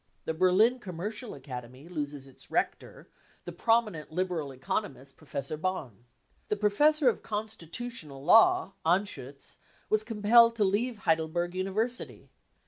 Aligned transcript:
The 0.25 0.33
Berlin 0.33 0.79
Commercial 0.79 1.35
Academy 1.35 1.87
loses 1.87 2.25
its 2.25 2.49
rector, 2.49 3.07
the 3.45 3.51
prominent 3.51 4.11
liberal 4.11 4.51
economist 4.51 5.15
Professor 5.15 5.57
Bonn. 5.57 6.05
The 6.47 6.55
Professor 6.55 7.07
„constitutional 7.21 8.23
Law, 8.23 8.73
Anschutz, 8.83 9.57
was 9.91 10.03
compelled 10.03 10.55
to 10.55 10.63
leave 10.63 10.97
Heidelberg 11.05 11.53
University. 11.53 12.31